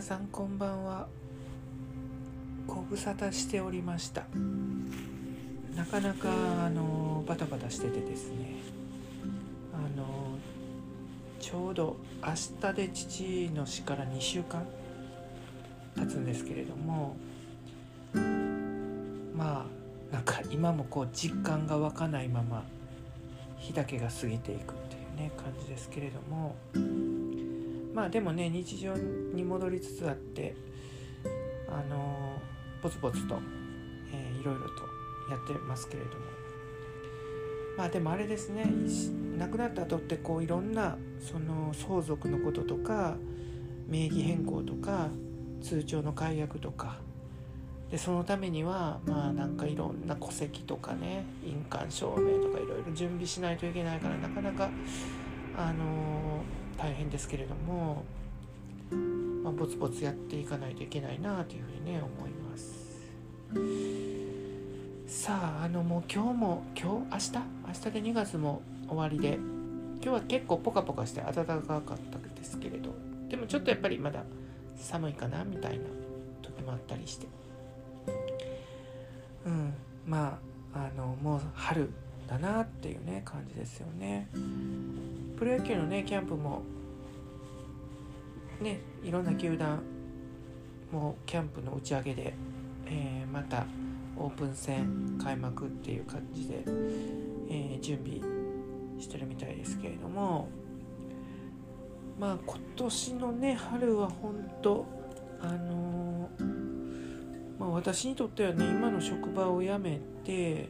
[0.00, 1.08] 皆さんこんばんは。
[2.66, 4.24] ご無沙汰しておりました。
[5.76, 6.30] なかなか
[6.64, 8.62] あのバタバタしててですね。
[9.74, 10.38] あの
[11.38, 12.32] ちょうど明
[12.62, 14.66] 日で父の死から2週間
[15.96, 17.16] 経つんですけれども
[19.36, 19.66] ま
[20.10, 22.64] あなんか今もこう実感が湧かないまま
[23.58, 26.56] 日だけが過ぎていくっていうね感じですけれども
[28.00, 30.56] まあでもね日常に戻りつつあって
[31.68, 32.40] あの
[32.82, 33.38] ぼつぼつと、
[34.10, 34.84] えー、いろいろと
[35.30, 36.14] やってますけれども。
[37.76, 38.66] まあでもあれですね
[39.38, 43.16] 亡くなった後ってこういろんなその相続のこととか
[43.86, 45.08] 名義変更とか
[45.60, 47.00] 通帳の解約とか
[47.90, 54.70] でそのためにはまあなんかいろんな戸籍とかね印鑑証明とかいろいろ準備しないといけないからなかなか
[55.56, 58.04] あのー、大変ですけれども、
[59.44, 62.80] まあ、ぼつぼつやっていかないといけないなというふうにね思います。
[65.06, 67.46] さああのもう今日も今日明日？
[67.66, 72.94] 明日で2月も終わりで今日は結構ポカポカして暖かかったですけれど
[73.28, 74.24] でもちょっとやっぱりまだ
[74.76, 75.84] 寒いかなみたいな
[76.40, 77.26] 時もあったりして。
[79.44, 79.74] うん
[80.06, 80.38] ま
[80.72, 81.90] ああのもう春
[82.30, 84.28] だなっていうね感じですよね。
[85.36, 86.62] プロ野球のねキャンプも
[88.60, 89.82] ねいろんな球団
[90.92, 92.34] もキャンプの打ち上げで、
[92.86, 93.66] えー、また
[94.16, 96.62] オープン戦開幕っていう感じで、
[97.48, 98.20] えー、準備
[99.00, 100.48] してるみたいですけれども
[102.18, 104.86] まあ今年のね春は本当
[105.40, 106.44] あのー、
[107.58, 110.68] まあ、私にとってはね今の職場を辞めて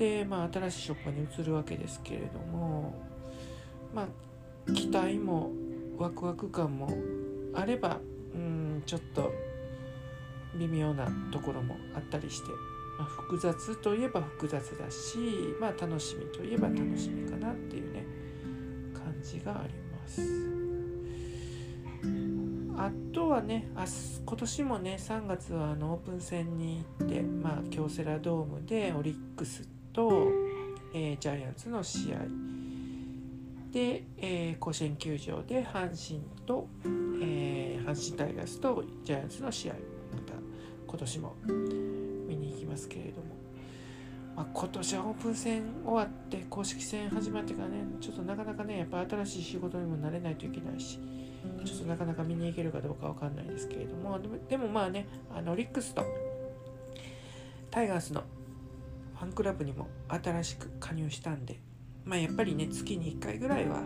[0.00, 2.94] で、まあ、新しい職場に移るわけですけれども
[3.94, 4.08] ま
[4.68, 5.50] あ期待も
[5.98, 6.88] ワクワク感も
[7.54, 8.00] あれば
[8.34, 9.30] うんちょっと
[10.58, 12.48] 微妙なところもあったりして、
[12.98, 15.18] まあ、複雑といえば複雑だし、
[15.60, 18.06] まあ、楽しみといえば楽しみかなっていうね
[18.94, 20.22] 感じがあります。
[22.78, 23.84] あとはねあ
[24.24, 30.30] 今年もね3月はあのオープン戦に行って、まあ、京セラドームでオリックスと、
[30.94, 32.18] えー、ジャイアンツの試合。
[33.72, 36.68] で、えー、甲子園球場で阪神と、
[37.22, 39.74] えー、阪神タイガースとジャイアンツの試合。
[39.74, 39.78] ま
[40.26, 40.34] た
[40.86, 41.36] 今年も
[42.28, 43.36] 見に行きますけれども、
[44.34, 50.98] まあ、今年はオープン戦終わって公式戦始まってからねちょっとなかなかねやっぱ新しい仕事にもなれないといけないし
[51.64, 54.18] ちょっとなかなか見に行けるかどうかわかんないですけれども。
[54.18, 56.04] でもでもまあねあのリックスと
[57.70, 58.24] タイガースの
[59.20, 61.60] ファンクラブにも新しく加入したんで
[62.06, 63.82] まあやっぱりね月に1回ぐらいは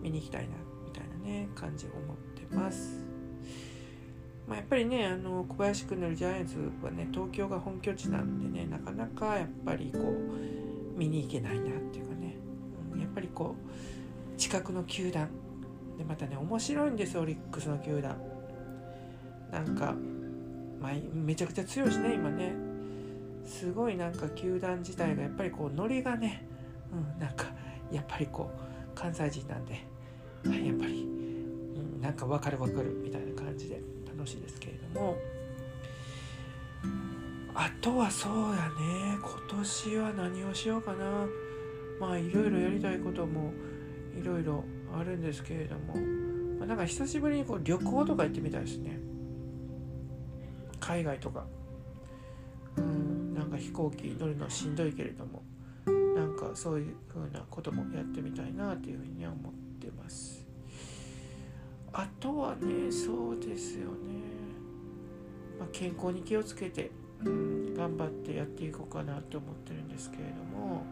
[0.00, 0.54] 見に行きたいな
[0.84, 3.04] みたいなね感じを思ってます。
[4.46, 12.36] まあ、やっぱりねあの小林君のジャイアンツはね東京が本拠地なんでねなかなかやっぱりこう見に行けないなっていうかね、
[12.92, 15.30] うん、やっぱりこう近くの球団
[15.98, 18.16] でまたね面白いんですオリックスの球団。
[19.50, 19.96] なんか、
[20.80, 22.73] まあ、めちゃくちゃ強いしね今ね。
[23.44, 26.46] すごいなんか球団自体がやっぱりこうノリがね
[26.94, 27.46] うん、なんか
[27.90, 29.84] やっぱりこう関西人なんで、
[30.46, 31.06] はい、やっぱり、う
[31.98, 35.16] ん、なんか分かる分かるみたいな感じで楽しいですけれども。
[37.56, 41.26] あとはそうやね今年は何をしようかな。
[42.00, 43.52] まあいろいろやりたいことも
[44.20, 45.94] いろいろあるんですけれども、
[46.58, 48.98] まあ、なんか久しぶりにこう旅行とか行ってみたいですね。
[50.80, 51.46] 海外とか。
[52.76, 55.42] うんなんか飛行機乗るのはしんどいけれども
[56.14, 60.46] なんかそういう風なこともやってみたいなというふうには思ってます。
[61.92, 63.94] あとはねそうですよね、
[65.60, 66.90] まあ、健康に気をつけて、
[67.24, 70.84] うん、頑張ってやっていこうかなと思ってるんですけれども。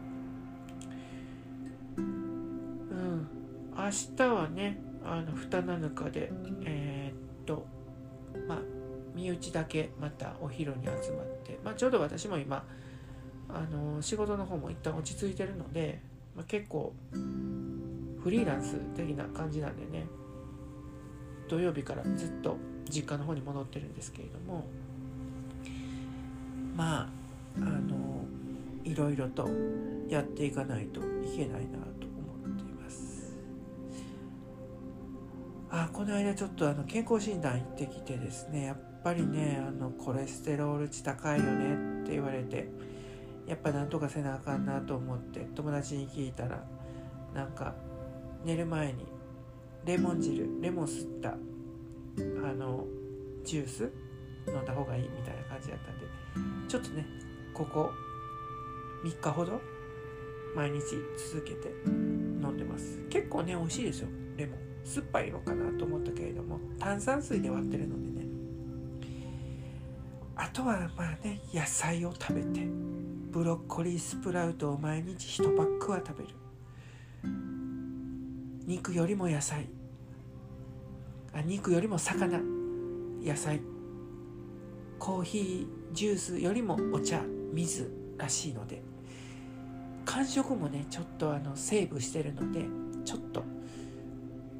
[1.97, 3.27] うん
[3.75, 6.31] 明日はねあの二七日で
[6.65, 7.65] えー、っと
[9.23, 12.63] 身内だけまたお昼に集まって、まあ、ちょうど私も今
[13.49, 15.99] あの仕事の方も一旦落ち着いてるので、
[16.35, 20.05] まあ、結構フリーランス的な感じなんでね
[21.47, 22.57] 土曜日からずっと
[22.89, 24.65] 実家の方に戻ってるんですけれども
[26.75, 27.07] まあ
[27.57, 28.25] あの
[28.83, 29.47] いろいろと
[30.09, 31.03] やっていかないとい
[31.35, 33.35] けないなと思っています。
[35.69, 42.69] あこの間ちょっとあの健康診断行ってきてですねやっぱりねあのコレステロール値高いよねって言われて
[43.45, 46.63] やっぱなんとかせなあかんなと思って友達に聞いたら
[47.33, 47.75] なんか
[48.45, 49.05] 寝る前に
[49.85, 52.85] レモン汁レモン吸ったあの
[53.43, 53.91] ジュース
[54.47, 57.05] 飲んだ方がいいみたいな感じだったんでちょっとね
[57.53, 57.91] ここ
[59.03, 59.59] 3日ほど
[60.55, 60.81] 毎日
[61.31, 63.01] 続けて飲んでます。
[63.09, 64.07] 結構ね美味しいですよ
[64.37, 64.59] レモン。
[64.85, 68.12] 酸っぱいのかなと思ったけれども炭酸水で割ってるので
[70.35, 72.67] あとはまあね野菜を食べて
[73.31, 76.29] ブロッコリースプラウトを毎日1パックは食べる。
[78.65, 79.67] 肉よりも野菜。
[81.33, 82.39] あ肉よりも魚。
[83.23, 83.59] 野菜。
[84.99, 87.21] コーヒージュースよりもお茶。
[87.51, 88.81] 水らしいので。
[90.05, 92.65] 間食もねちょっとあのセーブしてるので
[93.05, 93.43] ちょっと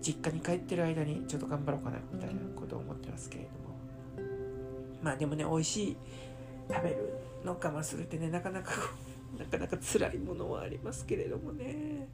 [0.02, 3.73] 実家に帰ってる間にちょっと頑張ろうかなみたいなことを思ってますけれども。
[5.03, 5.97] まあでもね美味しい
[6.69, 7.13] 食べる
[7.44, 8.71] の我慢するってねなかなか
[9.38, 12.07] なかなか辛いものはありますけれどもね。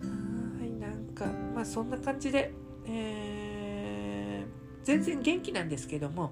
[0.00, 2.52] はいなんかまあそんな感じで、
[2.86, 6.30] えー、全然元気なんですけども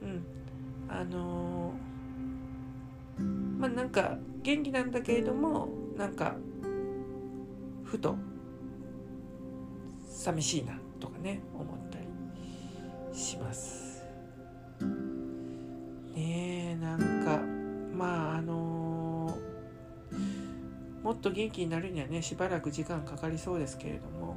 [0.00, 0.24] うん
[0.88, 3.22] あのー、
[3.58, 5.68] まあなんか元気なんだけれども
[5.98, 6.36] なんか
[7.84, 8.16] ふと
[10.08, 12.06] 寂しいなとかね思ったり
[13.14, 13.91] します。
[21.22, 24.36] と元気になるにはねしばらく時間かかりそうですけれども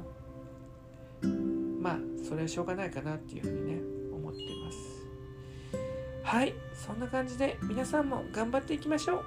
[1.80, 3.80] まあそれはしょうがないかなっていうふうにね
[4.12, 4.78] 思ってます。
[6.24, 9.24] はいそんな感じで皆さんも頑張っていきましょう。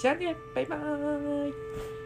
[0.00, 2.03] じゃあねバイバーイ。